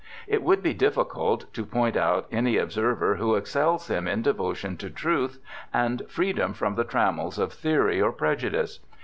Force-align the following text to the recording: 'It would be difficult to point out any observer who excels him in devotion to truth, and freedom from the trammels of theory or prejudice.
'It 0.35 0.41
would 0.41 0.63
be 0.63 0.73
difficult 0.73 1.53
to 1.53 1.63
point 1.63 1.95
out 1.95 2.25
any 2.31 2.57
observer 2.57 3.17
who 3.17 3.35
excels 3.35 3.87
him 3.87 4.07
in 4.07 4.23
devotion 4.23 4.75
to 4.77 4.89
truth, 4.89 5.37
and 5.71 6.01
freedom 6.09 6.53
from 6.55 6.73
the 6.73 6.83
trammels 6.83 7.37
of 7.37 7.53
theory 7.53 8.01
or 8.01 8.11
prejudice. 8.11 8.79